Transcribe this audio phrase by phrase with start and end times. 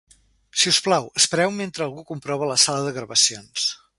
[0.61, 3.71] Si us plau, espereu mentre algú comprova la sala de gravacions.